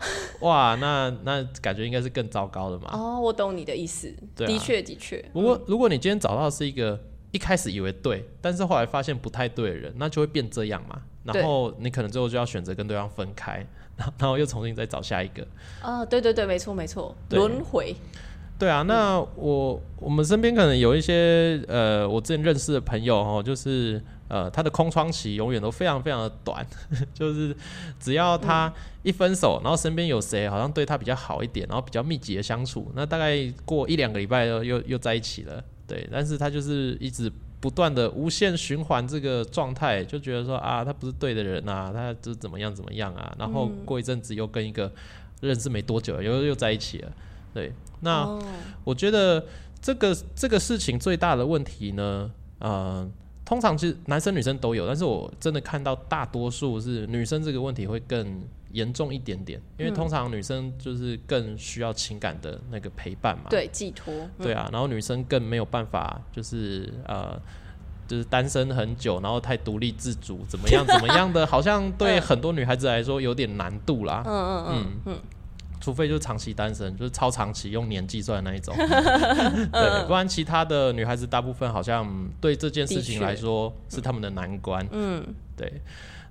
[0.40, 2.90] 哇，那那感觉应该是更糟糕的嘛。
[2.92, 5.24] 哦，我懂你的意思，对啊的确的确。
[5.32, 6.98] 不过如果你今天找到的是一个
[7.32, 11.00] 一开始以为对，但是后来发现不太对的人，那就会变这样嘛。
[11.22, 13.64] 然后你可能最后就要选择跟对方分开，
[13.96, 15.46] 然 后然后又重新再找下一个。
[15.82, 17.94] 哦，对对对，没错没错，轮回。
[18.58, 26.64] 对啊，那我我们身边可能有一些呃，我之前认识的朋友哦，就是呃，他的空窗期永远都非常非常的短，
[27.12, 27.54] 就是
[27.98, 44.90] 只要他一分手，然后身边有谁好像对他比较好一点，然后比较密集的相处，那大概过一两个礼拜又又又在一起了，对，但是他就是一直不断的无限循环这个状态，就觉得说啊，他不是对的人啊，他就怎么样怎么样啊，然后过一阵子又跟一个
[45.40, 47.12] 认识没多久又又在一起了，
[47.52, 48.22] 对，那。
[48.22, 48.42] 哦，
[48.84, 49.44] 我觉得
[49.82, 53.08] 这个这个事情最大的问题呢，呃，
[53.50, 64.14] 通常其实男生女生都有，但是我真的看到大多数是女生这个问题会更严重一点点，因为通常女生就是更需要情感的那个陪伴嘛，对，寄托。
[64.38, 67.36] 对啊，然后女生更没有办法，就是呃。
[68.06, 74.24] 就是单身很久，然后太独立自主，怎么样怎么样的，好像对 嗯很多女孩子来说有点难度啦。
[74.26, 75.18] 嗯嗯嗯嗯，
[75.80, 78.74] 除非就是长期单身，就是超长期用年计算的那一种，
[79.72, 82.06] 对，不然其他的女孩子大部分好像
[82.40, 85.24] 对这件事情来说是他们的难关，嗯，
[85.56, 85.80] 对。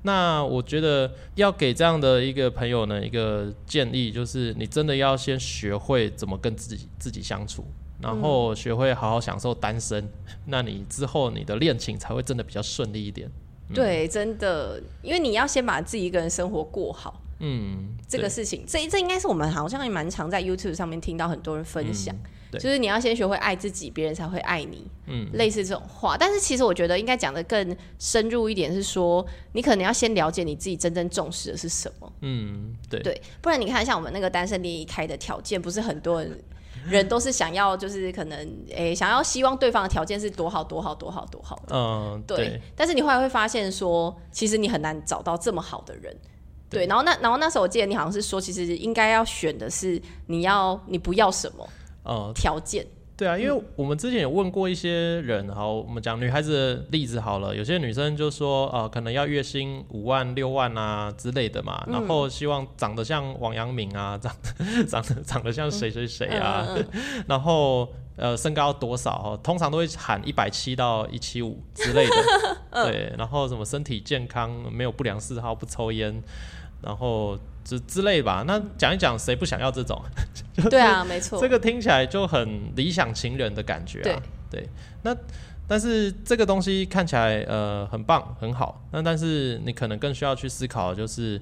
[0.01, 7.65] 那我觉得要给这样的一个朋友呢一个建议，就是你真的要先学会怎么跟自己自己相处，
[8.01, 10.07] 然后学会好好享受单身，
[10.45, 13.29] 那你之后你的恋情才会真的比较顺利一点。
[13.73, 17.21] 对，真的，因为你要先把自己一个人生活过好。
[17.39, 26.17] 嗯，这个事情，这这应该是我们好像也蛮常在 YouTube 上面听到很多人分享，嗯就是你要先学会爱自己，别人才会爱你，嗯，类似这种话。
[26.17, 36.37] 但是其实我觉得应该讲的更深入一点，是说你可能要先了解你自己真正重视的是什么，嗯，对，对，不然你看像我们那个单身联谊开的条件，不是很多人。
[36.87, 46.15] 人都是想要，就是可能，诶、想要希望对方的条件是多好多好多好多好的，嗯，对，对，但是你后来会发现说，其实你很难找到这么好的人。
[46.69, 51.67] 对，对然后那然后那时候我记得你好像是说，其实应该要选的是你要你不要什么
[52.03, 52.85] 呃，条件，
[53.17, 67.23] 对啊，因为我们之前有问过一些人，好，我们讲女孩子的例子好了，有些女生就说，呃，可能要月薪五万、六万啊之类的嘛，然后希望长得像王阳明啊，长得 长得长得像谁谁谁啊，嗯嗯。
[67.27, 67.87] 然后
[68.19, 76.21] 呃身高多少哦，通常都会喊一百七到一七五之类的， 对，然后什么身体健康，没有不良嗜好，不抽烟，
[76.81, 78.43] 然后之之类吧。
[78.45, 79.99] 那讲一讲，谁不想要这种？
[80.57, 84.21] 嗯对啊，没错，这个听起来就很理想情人的感觉啊。
[84.51, 84.67] 对，
[85.03, 85.15] 那
[85.67, 91.39] 但是这个东西看起来呃很棒很好，那但是你可能更需要去思考，的就是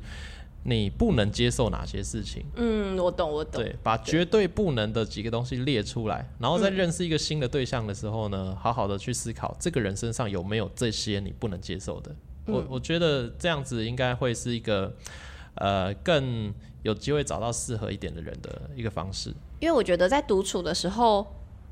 [0.70, 2.46] 你不能接受哪些事情。
[2.56, 12.14] 嗯，我懂我懂，对，把绝对不能的几个东西列出来，然后在嗯认识一个新的对象的时候呢，好好的去思考这个人身上有没有这些你不能接受的。
[12.48, 14.94] 我嗯我觉得这样子应该会是一个
[15.56, 16.54] 呃更
[16.84, 19.34] 有机会找到适合一点的人的一个方式。
[19.62, 21.26] 因为我觉得在独处的时候，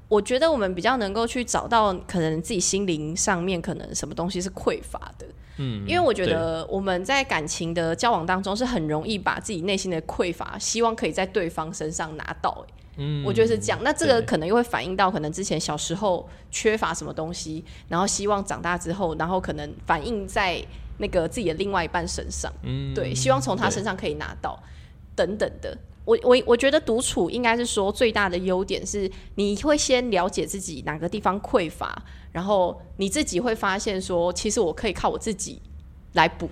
[0.07, 5.27] 我觉得我们比较能够去找到可能自己心灵上面可能什么东西是匮乏的。
[5.57, 13.79] 嗯，因为我觉得我们在感情的交往当中是很容易把自己内心的匮乏，希望可以在对方身上拿到、欸嗯，我觉得是这样。
[13.83, 20.63] 那这个可能又会反映到可能之前小时候缺乏什么东西，然后希望长大之后，然后可能反映在
[20.97, 22.51] 那个自己的另外一半身上。
[22.63, 24.57] 嗯，对，希望从他身上可以拿到
[25.15, 25.77] 等等的。
[26.05, 32.01] 我我我觉得独处应该是说最大的优点是，你会先了解自己哪个地方匮乏，
[32.31, 35.61] 然后你自己会发现说，其实我可以靠我自己
[36.13, 36.49] 来补，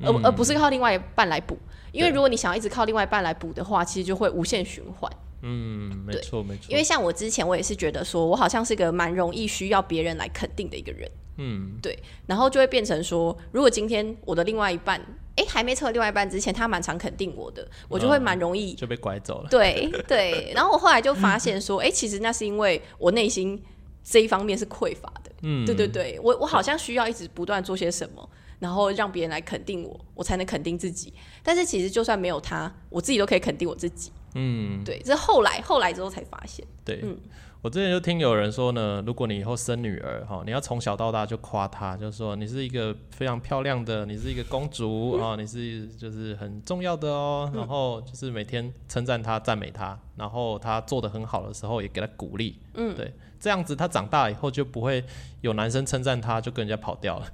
[0.00, 1.56] 而、而不是靠另外一半来补。
[1.92, 5.12] 因为如果你想要一直靠另外一半来补的话，其实就会无限循环。
[5.42, 11.96] 嗯，没错没错，因为像我之前，我也是觉得说我好像是个蛮容易需要别人来肯定的一个人，嗯，对
[12.26, 15.00] 然后就会变成说，如果今天我的另外一半，
[15.36, 19.48] 哎，还没成为另外一半之前，他蛮常肯定我的，我就会哦蛮容易，就被拐走了。
[19.50, 20.52] 对对。
[20.54, 23.60] 然后我后来就发现说，哎，其实那是因为我内心
[24.02, 28.28] 这一方面是匮乏的，嗯，对对对，我我好像需要一直不断做些什么。
[28.60, 31.12] 然后让别人来肯定我，我才能肯定自己。
[31.42, 34.10] 但是其实就算没有他，我自己都可以肯定我自己。
[34.36, 36.64] 嗯，对，这后来后来之后才发现。
[36.82, 37.18] 对，嗯
[37.64, 53.10] 我之前就听有人说呢，如果你以后生女儿哈，你要从小到大就夸她，就说你是一个非常漂亮的，你是一个公主啊、你是就是很重要的哦，然后就是每天称赞她、赞美她，然后她做的很好的时候也给她鼓励，嗯，对，
[53.40, 55.02] 这样子她长大以后就不会
[55.40, 57.26] 有男生称赞她就跟人家跑掉了，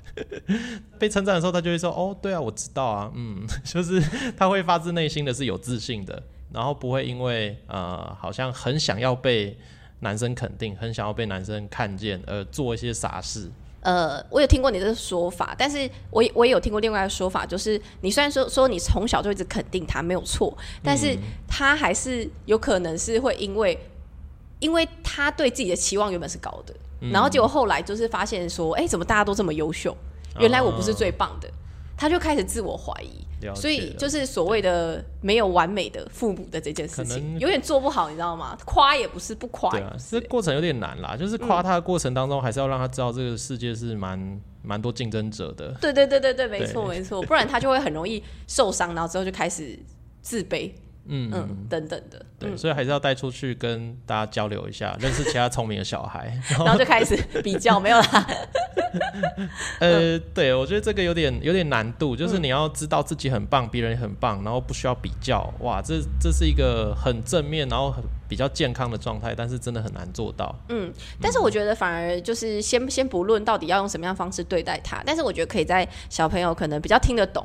[0.96, 4.00] 被称赞的时候她就会说哦，对啊，我知道啊，嗯， 就是
[4.36, 6.22] 她会发自内心的是有自信的，
[6.52, 9.58] 然后不会因为呃好像很想要被
[10.00, 13.50] 男生肯定，很想要被男生看见而做一些傻事。
[13.82, 21.16] 呃，我有听过你的说法，但是我也我也有听过另外一个说法，就是你虽然说说你从小就一直肯定他没有错，但是
[21.48, 23.78] 他还是有可能是会因为，
[24.58, 26.74] 因为他对自己的期望原本是高的，
[27.10, 29.96] 然后结果后来就是发现说，哎、怎么大家都这么优秀？
[30.38, 31.50] 原来我不是最棒的，
[31.96, 33.26] 他就开始自我怀疑。
[33.48, 38.56] 了所以就是所谓的没有完美的父母的这件事情，能有点做不好，你知道吗？
[38.64, 39.82] 夸也不是，不夸对。
[40.10, 45.72] 这过程有点难啦，就是夸他的过程当中，还是要让他知道这个世界是蛮蛮多竞争者的。
[45.80, 49.78] 对对对对对，没错没错，不然他就会很容易受伤，然后之后就开始
[50.20, 50.70] 自卑，
[51.06, 56.38] 嗯嗯，等等的，对，所以还是要带出去跟大家交流一下， 认识其他聪明的小孩。
[56.50, 58.26] 然后就开始比较，没有啦，
[59.80, 65.52] 呃，对，我觉得这个有点有点难度，就是嗯你要知道自己很棒，别人也很棒，然后不需要比较。
[65.60, 70.54] 哇，这这是一个很正面，然后很比较健康的状态，但是真的很难做到。
[70.68, 77.44] 嗯但是我觉得反而就是先先不论到底要用什么样的方式对待他，但是我觉得可以在小朋友可能比较听得懂、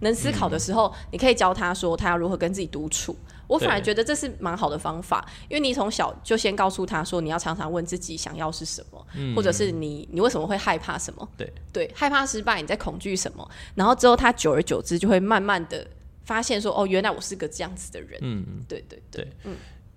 [0.00, 3.16] 能思考的时候，你可以教他说他要如何跟自己独处。
[3.48, 11.28] 我反而觉得这是蛮好的方法，因为你从小就先告诉他说你要常常问自己想要是什么，或者是你你为什么会害怕什么？
[11.36, 13.48] 对对，害怕失败，你在恐惧什么？
[13.76, 15.86] 然后之后他久而久之就会慢慢的
[16.24, 18.18] 发现说，哦，原来我是个这样子的人。
[18.20, 19.32] 嗯，对对对，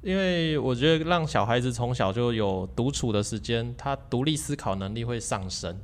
[0.04, 5.76] 因为我觉得让小孩子从小就有独处的时间，他独立思考能力会上升。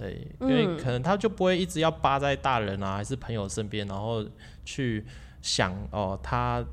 [0.00, 0.78] 对，因为嗯。
[0.78, 4.24] 可能他就不会一直要扒在大人啊，还是朋友身边，然后
[4.64, 5.04] 去
[5.42, 6.64] 想哦，他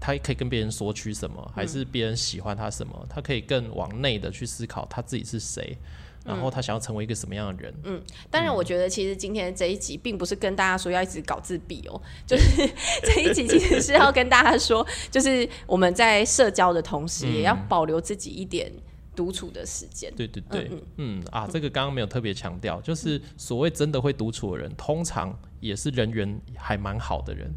[0.00, 5.76] 他可以跟别人索取什么，还是别人喜欢他什么，他可以更往内的去思考他自己是谁，
[6.24, 7.72] 然后他想要成为一个什么样的人。
[7.84, 12.68] 嗯当然，我觉得其实今天这一集并不是跟大家说要一直搞自闭哦， 就是
[13.02, 18.72] 这一集其实是要跟大家说，就是我们在社交的同时，也要保留自己一点
[19.16, 20.12] 独处的时间。
[20.14, 27.50] 对对对，嗯啊，这个刚刚没有特别强调，就是所谓真的会独处的人，通常也是人缘还蛮好的人。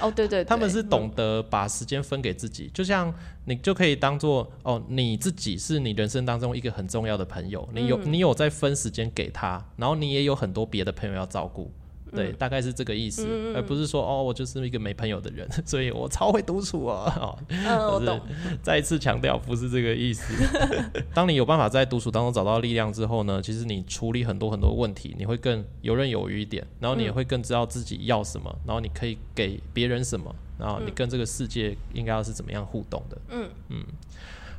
[0.00, 11.72] 哦，对对对，他们是懂得把时间分给自己，就像你就可以当做哦，你自己是你人生当中一个很重要的朋友，你有、你有在分时间给他，然后你也有很多别的朋友要照顾。
[12.14, 17.12] 对，大概是这个意思，而不是说哦，我就是一个没朋友的人， 所以我超会独处啊。
[17.20, 18.20] 哦，嗯，我是懂。
[18.62, 20.34] 再一次强调，不是这个意思。
[21.12, 33.18] 当你有办法在独处当中找到力量之后呢，其实你处理很多很多问题，你会更游刃有余一点，然后你也会更知道自己要什么，然后你可以给别人什么，然后你跟这个世界应该要是怎么样互动的。
[33.30, 33.84] 嗯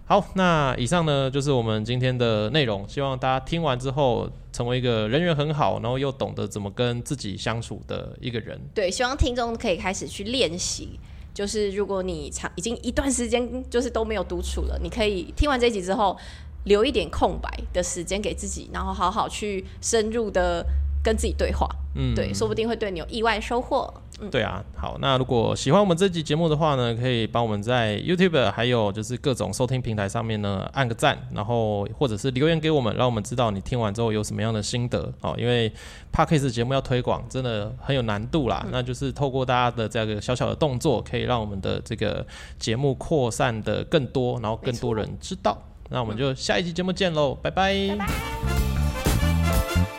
[0.09, 8.57] 好，那以上呢就是我们今天的内容，希望大家听完之后成为一个人缘很好，然后又懂得怎么跟自己相处的一个人。
[8.73, 10.97] 对，希望听众可以开始去练习。
[11.33, 16.17] 就是如果你长已经一段时间就是都没有独处了，你可以听完这集之后，
[16.63, 20.65] 留一点空白的时间给自己，然后好好去深入的
[21.07, 21.65] 跟自己对话。
[21.95, 23.91] 嗯，对，说不定会对你有意外收获。
[24.19, 35.35] 嗯对啊，好，那如果喜欢我们这集节目的话呢，可以帮我们在 YouTube 还有就是各种收听平台上面呢按个赞，然后或者是留言给我们，让我们知道你听完之后有什么样的心得哦。
[35.37, 35.71] 因为
[36.11, 42.25] Podcast 节目要推广真的很有难度啦，那就是透过大家的这个小小的动作，可以让我们的这个
[42.57, 45.55] 节目扩散的更多，然后更多人知道。
[45.89, 47.87] 那我们就下一集节目见喽，拜拜。
[47.89, 47.95] 拜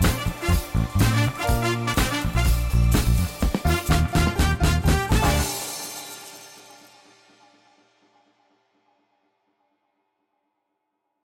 [0.01, 0.08] 拜。